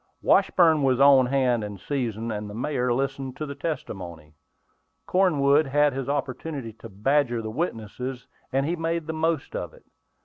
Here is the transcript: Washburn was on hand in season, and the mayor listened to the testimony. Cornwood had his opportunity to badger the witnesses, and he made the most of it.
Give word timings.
Washburn 0.23 0.81
was 0.81 0.99
on 0.99 1.27
hand 1.27 1.63
in 1.63 1.77
season, 1.77 2.31
and 2.31 2.49
the 2.49 2.55
mayor 2.55 2.91
listened 2.91 3.37
to 3.37 3.45
the 3.45 3.53
testimony. 3.53 4.33
Cornwood 5.05 5.67
had 5.67 5.93
his 5.93 6.09
opportunity 6.09 6.73
to 6.73 6.89
badger 6.89 7.39
the 7.43 7.51
witnesses, 7.51 8.25
and 8.51 8.65
he 8.65 8.75
made 8.75 9.05
the 9.05 9.13
most 9.13 9.55
of 9.55 9.75
it. 9.75 9.85